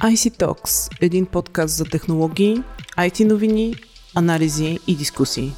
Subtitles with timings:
[0.00, 2.62] IC Talks– един подкаст за технологии,
[2.98, 3.74] IT новини,
[4.14, 5.52] анализи и дискусии.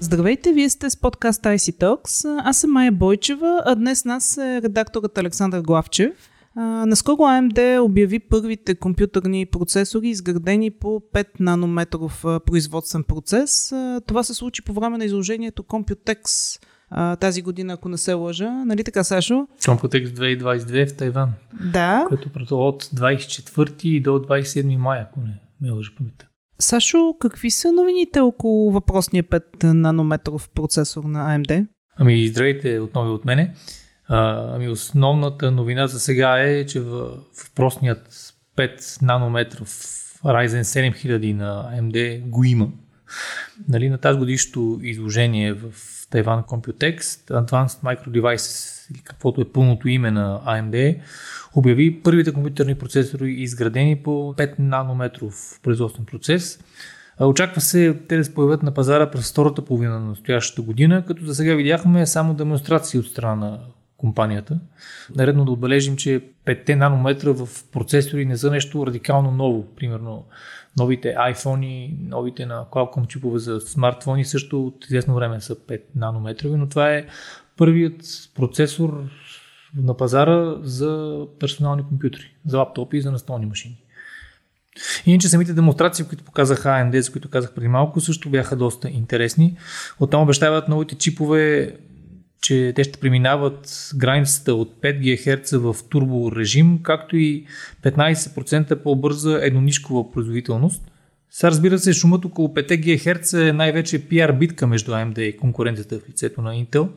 [0.00, 2.40] Здравейте, вие сте с подкаст IC Talks.
[2.44, 6.12] Аз съм Майя Бойчева, а днес нас е редакторът Александър Главчев.
[6.56, 13.72] Наскоро AMD обяви първите компютърни процесори, изградени по 5 нанометров производствен процес.
[14.06, 16.22] Това се случи по време на изложението Computex
[16.96, 18.50] а, тази година, ако не се лъжа.
[18.50, 19.46] Нали така, Сашо?
[19.60, 21.32] Computex 2022 в Тайван.
[21.72, 22.04] Да.
[22.08, 26.26] Което е от 24 до 27 мая, ако не ме лъжа паметта.
[26.58, 31.66] Сашо, какви са новините около въпросния 5 нанометров процесор на AMD?
[31.96, 33.54] Ами, здравейте отново от мене.
[34.08, 37.10] А, ами, основната новина за сега е, че в,
[37.44, 39.68] въпросният 5 нанометров
[40.24, 42.68] Ryzen 7000 на AMD го има.
[43.68, 45.72] Нали, на тази годишното изложение в
[46.10, 51.00] Taiwan Computex, Advanced Micro Devices, или каквото е пълното име на AMD,
[51.54, 56.60] обяви първите компютърни процесори, изградени по 5 нанометров производствен процес.
[57.20, 61.24] Очаква се те да се появят на пазара през втората половина на настоящата година, като
[61.24, 63.60] за сега видяхме само демонстрации от страна на
[64.04, 64.60] компанията.
[65.16, 69.66] Наредно да отбележим, че 5 нанометра в процесори не са нещо радикално ново.
[69.76, 70.24] Примерно
[70.78, 76.56] новите iPhone, новите на Qualcomm чипове за смартфони също от известно време са 5 нанометрови,
[76.56, 77.06] но това е
[77.56, 78.02] първият
[78.34, 79.04] процесор
[79.76, 83.76] на пазара за персонални компютри, за лаптопи и за настолни машини.
[85.06, 89.56] Иначе самите демонстрации, които показаха AMD, за които казах преди малко, също бяха доста интересни.
[90.00, 91.76] Оттам обещават новите чипове
[92.44, 97.46] че те ще преминават границата от 5 ГГц в турбо режим, както и
[97.82, 100.82] 15% по-бърза еднонишкова производителност.
[101.30, 105.98] Сега разбира се, шумът около 5 ГГц е най-вече PR битка между AMD и конкуренцията
[105.98, 106.88] в лицето на Intel.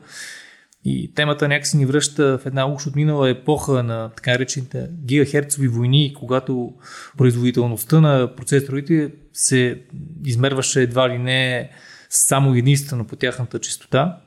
[0.84, 6.14] И темата някакси ни връща в една уж отминала епоха на така наречените гигахерцови войни,
[6.18, 6.72] когато
[7.16, 9.80] производителността на процесорите се
[10.24, 11.70] измерваше едва ли не
[12.10, 14.18] само единствено по тяхната частота.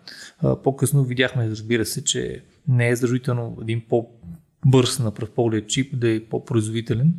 [0.64, 6.10] По-късно видяхме, разбира се, че не е задължително един по-бърз на пръв поглед чип да
[6.10, 7.14] е по-производителен.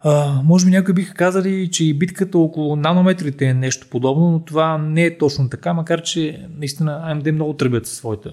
[0.00, 4.44] А, може би някои биха казали, че и битката около нанометрите е нещо подобно, но
[4.44, 8.30] това не е точно така, макар че наистина AMD много тръбят със своите,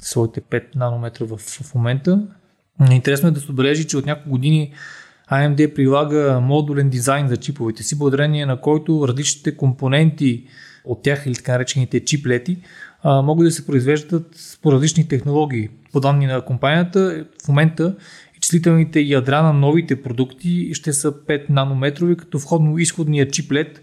[0.00, 2.26] своите 5 нанометра в, в момента.
[2.90, 4.72] Интересно е да се отбележи, че от няколко години
[5.32, 10.46] AMD прилага модулен дизайн за чиповете си, благодарение на който различните компоненти
[10.84, 12.58] от тях или така наречените чиплети
[13.02, 15.68] а, могат да се произвеждат по различни технологии.
[15.92, 17.96] По данни на компанията, в момента
[18.34, 23.82] изчислителните ядра на новите продукти ще са 5 нанометрови, като входно-изходният чиплет,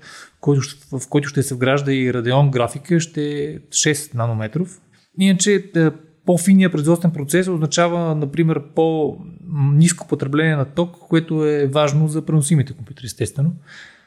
[0.91, 4.81] в който ще се вгражда и Radeon графика, ще е 6 нанометров.
[5.19, 5.89] Иначе е,
[6.25, 13.05] по-финият производствен процес означава, например, по-низко потребление на ток, което е важно за преносимите компютри,
[13.05, 13.51] естествено.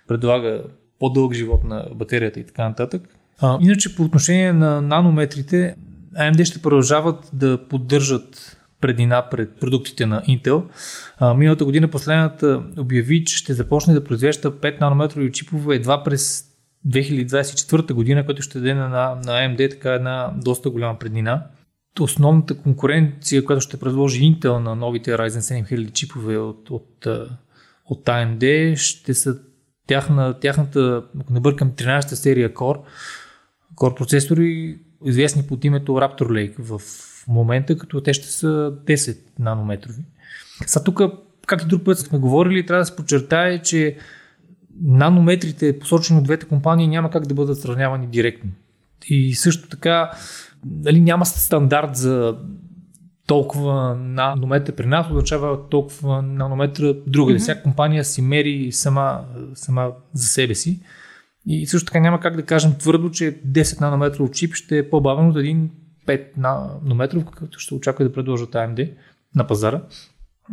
[0.08, 0.62] Предлага
[1.00, 3.03] по-дълъг живот на батерията и така нататък.
[3.41, 5.77] А, иначе по отношение на нанометрите,
[6.15, 10.62] AMD ще продължават да поддържат предина пред продуктите на Intel.
[11.19, 16.44] А, миналата година последната обяви, че ще започне да произвежда 5 нанометрови чипове едва през
[16.88, 21.43] 2024 година, което ще даде на, на AMD така една доста голяма преднина.
[22.00, 27.06] Основната конкуренция, която ще предложи Intel на новите Ryzen 7000 чипове от, от,
[27.87, 29.38] от AMD, ще са
[29.90, 32.80] тяхна, тяхната, ако не бъркам, 13-та серия Core,
[33.74, 36.80] Core процесори, известни под името Raptor Lake в
[37.28, 40.02] момента, като те ще са 10 нанометрови.
[40.66, 41.00] Са тук,
[41.46, 43.96] както друг път сме говорили, трябва да се подчертае, че
[44.82, 48.50] нанометрите, посочени от двете компании, няма как да бъдат сравнявани директно.
[49.06, 50.10] И също така,
[50.66, 52.36] нали, няма стандарт за
[53.30, 57.32] толкова нанометра при нас означава толкова нанометра друга.
[57.32, 57.38] Mm-hmm.
[57.38, 59.24] Всяка компания си мери сама,
[59.54, 60.80] сама за себе си.
[61.46, 65.28] И също така няма как да кажем твърдо, че 10 нанометров чип ще е по-бавен
[65.28, 65.70] от един
[66.06, 68.93] 5 нанометров, какъвто ще очаква да предложат AMD
[69.34, 69.82] на пазара.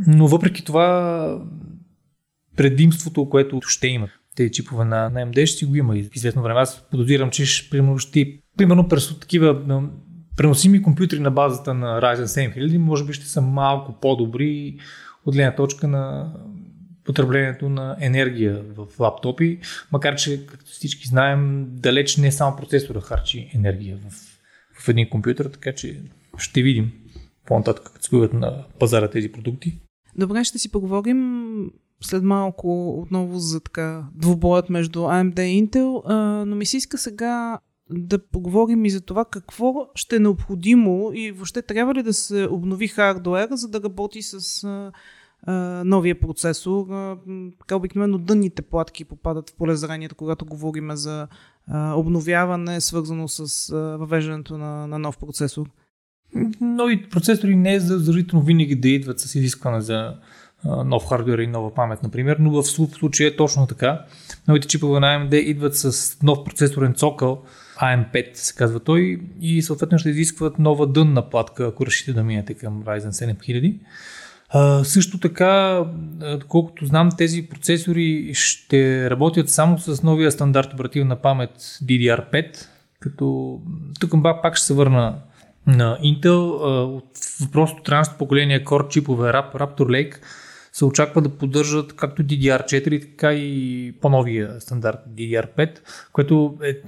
[0.08, 1.42] Но въпреки това
[2.58, 6.42] предимството, което ще имат тези чипове на, на AMD, ще си го има и известно
[6.42, 6.60] време.
[6.60, 9.54] Аз подозирам, че ще, примерно, ще, примерно през такива
[10.38, 14.78] преносими компютри на базата на Ryzen 7000 може би ще са малко по-добри
[15.26, 16.34] от гледна точка на
[17.06, 19.60] потреблението на енергия в лаптопи,
[19.92, 24.14] макар че, както всички знаем, далеч не само процесора харчи енергия в,
[24.84, 26.02] в един компютър, така че
[26.38, 26.92] ще видим
[27.46, 29.80] по-нататък, като се появят на пазара тези продукти.
[30.18, 36.10] Добре, ще си поговорим след малко отново за така двубоят между AMD и Intel,
[36.46, 41.32] но ми се иска сега да поговорим и за това какво ще е необходимо и
[41.32, 44.64] въобще трябва ли да се обнови хардуера, за да работи с
[45.86, 46.88] новия процесор.
[46.90, 47.18] А,
[47.60, 51.28] така обикновено дънните платки попадат в полезрението, когато говорим за
[51.68, 55.70] а, обновяване, свързано с а, въвеждането на, на нов процесор.
[56.62, 60.16] Нови процесори не е задължително винаги да идват с изискване за
[60.66, 64.02] нов хардвер и нова памет, например, но в случая е точно така.
[64.48, 67.44] Новите чипове на AMD идват с нов процесорен цокъл,
[67.78, 72.54] AM5 се казва той, и съответно ще изискват нова дънна платка, ако решите да минете
[72.54, 73.80] към Ryzen 7000.
[74.50, 75.84] А, също така,
[76.40, 82.68] доколкото знам, тези процесори ще работят само с новия стандарт оперативна памет DDR5,
[83.00, 83.60] като
[84.00, 85.16] тук пак ще се върна
[85.68, 86.36] на Intel.
[86.98, 87.12] От
[87.42, 90.16] въпросното транс поколение Core чипове Raptor Lake
[90.78, 95.80] се очаква да поддържат както DDR4, така и по-новия стандарт DDR5,
[96.12, 96.82] което е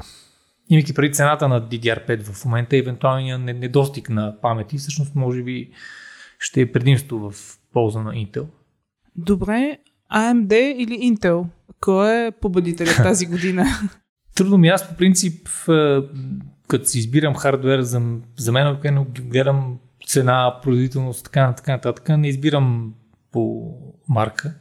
[0.69, 5.71] имайки преди цената на DDR5 в момента, евентуалния недостиг на памети, всъщност може би
[6.39, 8.45] ще е предимство в полза на Intel.
[9.15, 9.77] Добре,
[10.13, 11.45] AMD или Intel?
[11.81, 13.65] Кой е победителят тази година?
[14.35, 15.47] Трудно ми аз по принцип,
[16.67, 18.01] като си избирам хардвер, за,
[18.37, 18.77] за мен
[19.09, 19.77] гледам
[20.07, 22.93] цена, производителност, така, така нататък, не избирам
[23.31, 23.73] по
[24.09, 24.53] марка.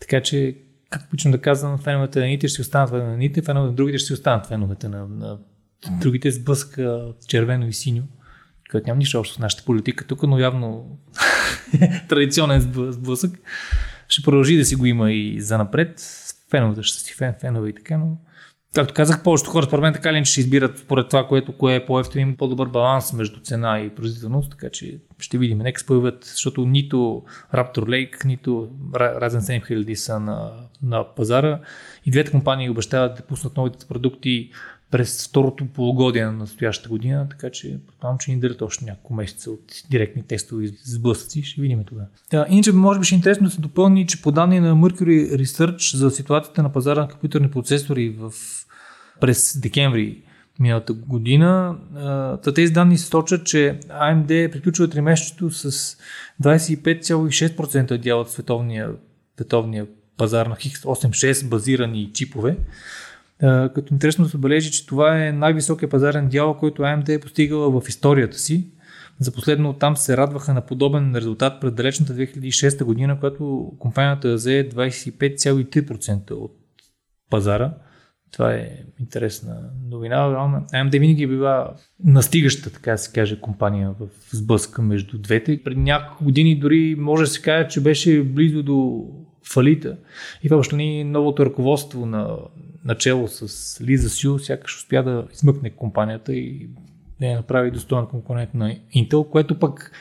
[0.00, 0.56] Така че,
[0.90, 3.98] как обичам да казвам, феновете на едните ще останат феновете на едните, феновете на другите
[3.98, 5.38] ще останат феновете на, на
[6.00, 8.02] другите с блъска червено и синьо,
[8.70, 10.98] което няма нищо общо с нашата политика тук, но явно
[12.08, 12.60] традиционен
[12.90, 13.38] сблъсък.
[14.08, 16.00] Ще продължи да си го има и за напред.
[16.50, 18.16] Феновете ще си фен, фенове и така, но
[18.74, 21.86] Както казах, повечето хора според мен така ли ще избират според това, което кое е
[21.86, 25.58] по-ефтино, има по-добър баланс между цена и производителност, така че ще видим.
[25.58, 27.22] Нека се появят, защото нито
[27.54, 30.50] Raptor Lake, нито Ryzen 7000 са на,
[30.82, 31.60] на пазара
[32.06, 34.50] и двете компании обещават да пуснат новите продукти
[34.90, 39.50] през второто полугодие на настоящата година, така че предполагам, че ни дадат още няколко месеца
[39.50, 41.42] от директни тестове и сблъсъци.
[41.42, 42.06] Ще видим тогава.
[42.30, 45.36] Да, иначе, може би ще е интересно да се допълни, че по данни на Mercury
[45.36, 48.32] Research за ситуацията на пазара на компютърни процесори в,
[49.20, 50.22] през декември
[50.60, 51.76] миналата година,
[52.54, 55.96] тези данни сочат, че AMD приключва тримесечето с
[56.42, 58.90] 25,6% дял от световния,
[59.36, 59.86] световния
[60.16, 62.56] пазар на X86 базирани чипове,
[63.74, 67.88] като интересно се отбележи, че това е най-високия пазарен дял, който AMD е постигала в
[67.88, 68.66] историята си.
[69.18, 74.68] За последно там се радваха на подобен резултат пред далечната 2006 година, когато компанията взе
[74.74, 76.56] 25,3% от
[77.30, 77.74] пазара.
[78.32, 78.68] Това е
[79.00, 79.56] интересна
[79.90, 80.16] новина.
[80.72, 81.74] AMD винаги е била
[82.04, 85.62] настигаща, така да се каже, компания в сблъска между двете.
[85.64, 89.06] Преди няколко години дори може да се каже, че беше близо до
[89.52, 89.96] фалита.
[90.42, 92.36] И въобще ни новото ръководство на
[92.84, 96.70] начало с Лиза Сю, сякаш успя да измъкне компанията и
[97.20, 99.92] да я направи достоен конкурент на Intel, което пък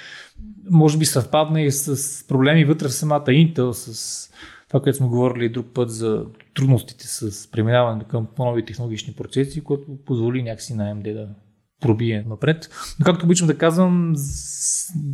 [0.69, 4.29] може би съвпадна и с проблеми вътре в самата Intel, с
[4.69, 6.25] това, което сме говорили друг път за
[6.55, 11.29] трудностите с преминаване към по-нови технологични процеси, което позволи някакси на AMD да
[11.81, 12.69] пробие напред.
[12.99, 14.13] Но както обичам да казвам,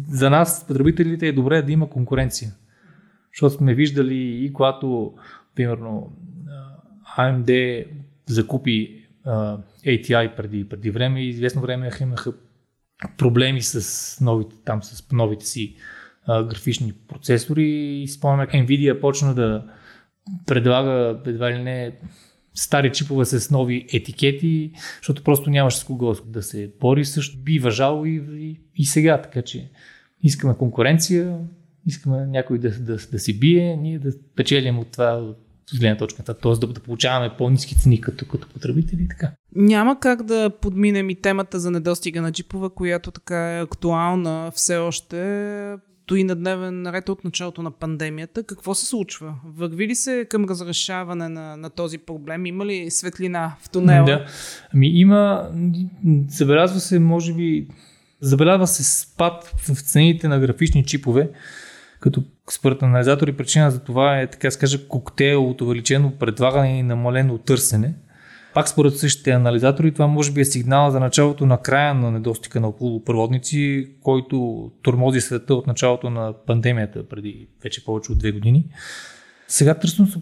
[0.10, 2.52] за нас, потребителите, е добре да има конкуренция.
[3.34, 5.14] Защото сме виждали и когато,
[5.56, 6.18] примерно,
[7.18, 7.86] AMD
[8.26, 12.34] закупи uh, ATI преди, преди време и известно време имаха
[13.18, 15.76] проблеми с новите, там, с новите си
[16.28, 19.64] графични процесори и спомняме как Nvidia почна да
[20.46, 21.92] предлага едва ли не
[22.54, 27.60] стари чипове с нови етикети, защото просто нямаше с кого да се бори, също би
[27.60, 29.72] въжало и, и, и сега, така че
[30.24, 31.40] искаме конкуренция,
[31.86, 35.34] искаме някой да, да, да си бие, ние да печелим от това,
[35.74, 36.52] с гледна точка, т.е.
[36.52, 39.32] Да, да получаваме по-низки цени като, като потребители и така.
[39.56, 44.78] Няма как да подминем и темата за недостига на джипове, която така е актуална все
[44.78, 45.16] още
[46.06, 48.44] стои на дневен ред от началото на пандемията.
[48.44, 49.36] Какво се случва?
[49.46, 52.46] Върви ли се към разрешаване на, на този проблем?
[52.46, 54.06] Има ли светлина в тунела?
[54.06, 54.26] Да.
[54.74, 55.50] Ами има,
[56.28, 57.68] забелязва се, може би,
[58.22, 61.30] забелязва се спад в цените на графични чипове,
[62.00, 67.38] като според анализатори причина за това е, така скажа, коктейл от увеличено предлагане и намалено
[67.38, 67.94] търсене.
[68.56, 72.60] Пак според същите анализатори, това може би е сигнал за началото на края на недостига
[72.60, 78.66] на полупроводници, който тормози света от началото на пандемията преди вече повече от две години.
[79.48, 80.20] Сега търсенето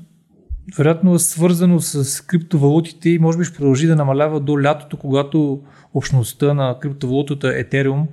[0.77, 5.61] вероятно е свързано с криптовалутите и може би ще продължи да намалява до лятото, когато
[5.93, 8.05] общността на криптовалутата Ethereum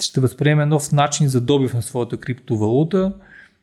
[0.00, 3.12] ще възприеме нов начин за добив на своята криптовалута,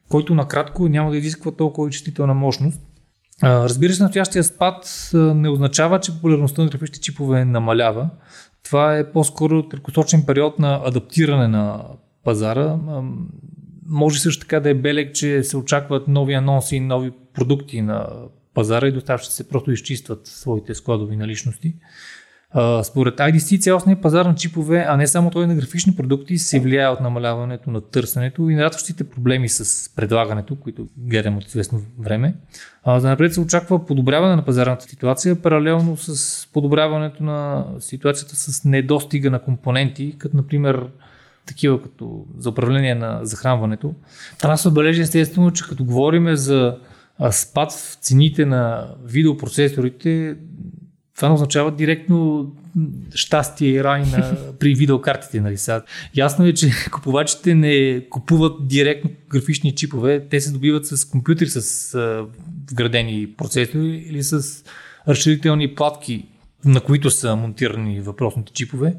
[0.10, 2.82] който накратко няма да изисква толкова чувствителна мощност.
[3.44, 8.10] Разбира се, настоящия спад не означава, че популярността на графичните чипове намалява.
[8.64, 11.84] Това е по-скоро краткосрочен период на адаптиране на
[12.24, 12.78] пазара.
[13.86, 18.08] може също така да е белег, че се очакват нови анонси и нови продукти на
[18.54, 21.76] пазара и доставчиците просто изчистват своите складови наличности.
[22.84, 26.88] Според IDC цялостният пазар на чипове, а не само той на графични продукти, се влияе
[26.88, 32.36] от намаляването на търсенето и нарастващите проблеми с предлагането, които гледам от известно време.
[32.88, 39.32] За напред се очаква подобряване на пазарната ситуация, паралелно с подобряването на ситуацията с недостига
[39.32, 40.88] на компоненти, като например
[41.46, 43.94] такива като за управление на захранването.
[44.40, 46.78] Трябва да се отбележи естествено, че като говорим за
[47.32, 50.36] спад в цените на видеопроцесорите,
[51.22, 52.52] това не означава директно
[53.16, 55.42] щастие и рай на, при видеокартите.
[55.42, 55.58] Нали?
[55.58, 55.82] Сега,
[56.16, 61.96] ясно е, че купувачите не купуват директно графични чипове, те се добиват с компютри с
[61.96, 62.26] а,
[62.72, 64.64] вградени процесори или с
[65.08, 66.26] разширителни платки,
[66.66, 68.94] на които са монтирани въпросните чипове.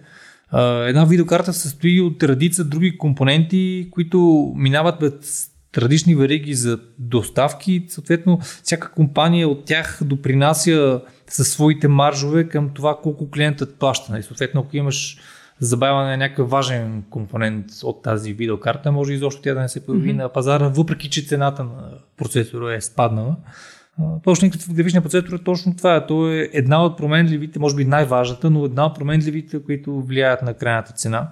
[0.50, 7.84] А, една видеокарта състои от редица други компоненти, които минават през традични вериги за доставки.
[7.88, 14.06] Съответно, всяка компания от тях допринася със своите маржове към това колко клиентът плаща.
[14.08, 15.18] И нали, съответно, ако имаш
[15.60, 20.10] забавяне на някакъв важен компонент от тази видеокарта, може изобщо тя да не се появи
[20.10, 20.16] mm-hmm.
[20.16, 23.36] на пазара, въпреки че цената на процесора е спаднала.
[24.24, 26.06] Точно в графичния процесор е точно това.
[26.06, 30.54] То е една от променливите, може би най-важната, но една от променливите, които влияят на
[30.54, 31.30] крайната цена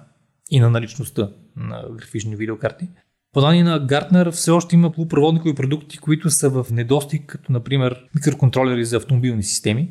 [0.51, 2.89] и на наличността на графични видеокарти.
[3.33, 8.03] По данни на Гартнер все още има полупроводникови продукти, които са в недостиг, като например
[8.15, 9.89] микроконтролери за автомобилни системи.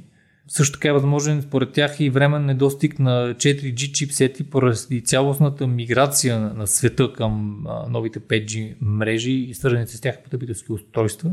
[0.49, 6.39] Също така е възможен според тях и времен недостиг на 4G чипсети поради цялостната миграция
[6.39, 11.31] на света към новите 5G мрежи и свързаните с тях потребителски устройства.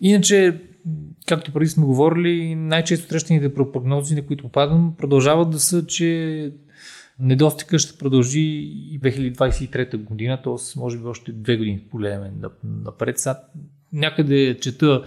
[0.00, 0.60] Иначе,
[1.28, 6.52] както преди сме говорили, най-често срещаните прогнози, на които попадам, продължават да са, че
[7.20, 10.78] Недостига ще продължи и 2023 година, т.е.
[10.80, 12.32] може би още две години погледаме
[12.64, 13.18] напред.
[13.18, 13.40] Сега
[13.92, 15.04] някъде чета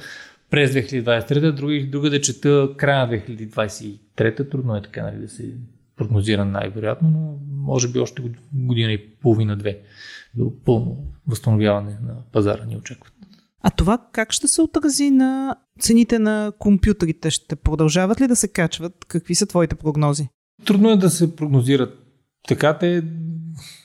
[0.49, 4.51] през 2023, други, другаде чета края на 2023.
[4.51, 5.53] Трудно е така нали, да се
[5.95, 9.79] прогнозира най-вероятно, но може би още година и половина-две
[10.35, 13.13] до пълно възстановяване на пазара ни очакват.
[13.61, 17.31] А това как ще се отрази на цените на компютрите?
[17.31, 19.05] Ще продължават ли да се качват?
[19.07, 20.27] Какви са твоите прогнози?
[20.65, 22.02] Трудно е да се прогнозират
[22.47, 23.03] така те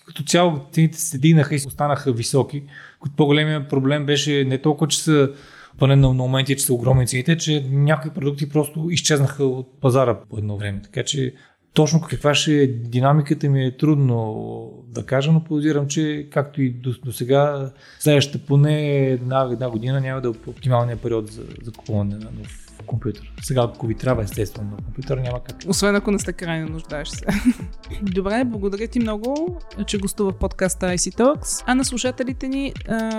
[0.07, 2.63] като цяло цените се дигнаха и останаха високи.
[3.03, 5.31] Като по-големия проблем беше не толкова, че са
[5.79, 10.39] поне на моменти, че са огромни цените, че някои продукти просто изчезнаха от пазара по
[10.39, 10.83] едно време.
[10.83, 11.35] Така че
[11.75, 16.71] точно каква ще е динамиката ми е трудно да кажа, но подозирам, че както и
[16.71, 21.73] до, до сега, следващата поне една, една година няма да е оптималният период за, за
[21.73, 23.33] купуване на нов компютър.
[23.43, 25.57] Сега, ако ви трябва естествено на компютър, няма как.
[25.69, 27.27] Освен ако не сте крайно нуждаеш се.
[28.03, 31.65] Добре, благодаря ти много, че гостува в подкаста IC Talks.
[31.67, 32.73] А на слушателите ни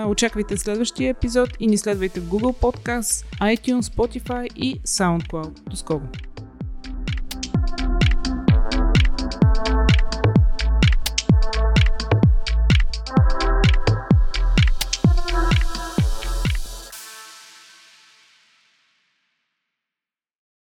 [0.06, 5.70] очаквайте следващия епизод и ни следвайте в Google Podcast, iTunes, Spotify и SoundCloud.
[5.70, 6.02] До скоро!